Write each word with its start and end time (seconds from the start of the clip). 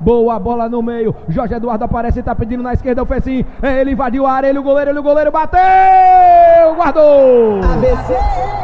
Boa 0.00 0.38
bola 0.38 0.68
no 0.68 0.82
meio. 0.82 1.14
Jorge 1.28 1.54
Eduardo 1.54 1.84
aparece, 1.84 2.22
tá 2.22 2.34
pedindo 2.34 2.62
na 2.62 2.72
esquerda 2.72 3.02
o 3.02 3.06
Fecim. 3.06 3.44
Ele 3.62 3.92
invadiu 3.92 4.26
a 4.26 4.32
área, 4.32 4.48
ele 4.48 4.58
o 4.58 4.62
goleiro, 4.62 4.90
ele 4.90 4.98
o 4.98 5.02
goleiro 5.02 5.32
bateu! 5.32 6.74
Guardou! 6.76 7.60
ABC. 7.62 8.57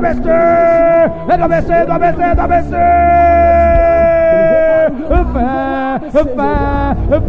ABC! 0.00 0.28
É 1.28 1.36
do 1.36 1.44
ABC, 1.44 1.84
do 1.84 1.92
ABC, 1.92 2.34
do 2.34 2.40
ABC! 2.40 2.70
Fé, 6.10 6.24
fé, 6.24 6.24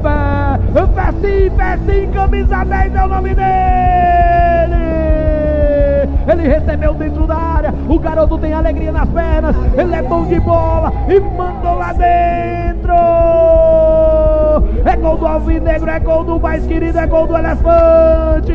fé, 0.01 0.87
fé 0.95 1.11
sim, 1.21 1.51
fé 1.55 1.77
sim, 1.85 2.11
camisa 2.11 2.63
10 2.63 2.95
é 2.95 3.03
o 3.03 3.07
nome 3.07 3.35
dele! 3.35 3.51
Ele 6.27 6.47
recebeu 6.47 6.93
dentro 6.93 7.27
da 7.27 7.37
área, 7.37 7.73
o 7.89 7.99
garoto 7.99 8.37
tem 8.37 8.53
alegria 8.53 8.91
nas 8.91 9.09
pernas, 9.09 9.55
ele 9.77 9.93
é 9.93 10.01
bom 10.01 10.25
de 10.25 10.39
bola 10.39 10.93
e 11.09 11.19
mandou 11.19 11.75
lá 11.75 11.91
dentro! 11.93 12.93
É 14.85 14.95
gol 14.95 15.17
do 15.17 15.27
Alvinegro, 15.27 15.89
é 15.89 15.99
gol 15.99 16.23
do 16.23 16.39
mais 16.39 16.65
querido, 16.65 16.97
é 16.97 17.05
gol 17.05 17.27
do 17.27 17.37
Elefante! 17.37 18.53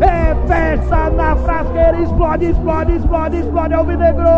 É 0.00 0.34
festa 0.46 1.01
explode, 2.02 2.44
explode, 2.46 2.92
explode, 2.92 3.36
explode 3.36 3.74
Alvinegro. 3.74 4.28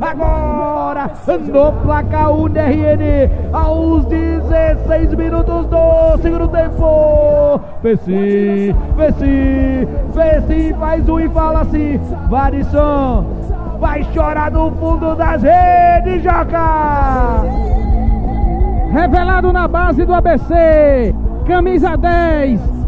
Agora, 0.00 1.10
no 1.52 1.72
placar 1.82 2.32
UNRN, 2.32 3.30
aos 3.52 4.04
16 4.06 5.14
minutos 5.14 5.66
do 5.66 6.18
segundo 6.20 6.48
tempo. 6.48 7.60
Pessi, 7.82 8.74
Pessi, 8.96 9.88
Pessi 10.14 10.74
faz 10.78 11.08
um 11.08 11.20
e 11.20 11.28
fala 11.28 11.60
assim, 11.60 12.00
Varisson, 12.28 13.24
vai 13.78 14.04
chorar 14.12 14.50
no 14.50 14.70
fundo 14.72 15.14
das 15.14 15.42
redes, 15.42 16.22
Joca. 16.22 17.42
Revelado 18.92 19.52
na 19.52 19.66
base 19.66 20.04
do 20.04 20.14
ABC, 20.14 21.14
camisa 21.46 21.96
10, 21.96 22.81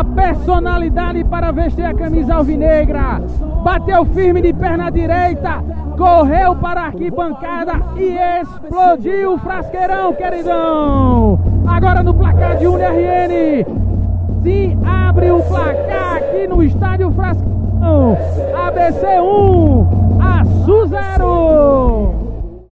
da 0.00 0.04
personalidade 0.04 1.22
para 1.24 1.52
vestir 1.52 1.84
a 1.84 1.92
camisa 1.92 2.34
alvinegra. 2.34 3.20
Bateu 3.62 4.04
firme 4.06 4.40
de 4.40 4.52
perna 4.52 4.90
direita, 4.90 5.62
correu 5.96 6.56
para 6.56 6.80
a 6.82 6.86
arquibancada 6.86 7.72
e 7.96 8.16
explodiu 8.40 9.34
o 9.34 9.38
frasqueirão, 9.38 10.14
queridão. 10.14 11.38
Agora 11.66 12.02
no 12.02 12.14
placar 12.14 12.56
de 12.56 12.66
UNRN. 12.66 13.66
Se 14.42 14.78
abre 14.82 15.30
o 15.30 15.42
placar 15.42 16.16
aqui 16.16 16.46
no 16.48 16.62
estádio 16.62 17.10
Frasqueirão. 17.12 17.50
ABC 18.66 19.06
1, 19.06 19.06
a 19.06 19.20
0. 19.20 19.89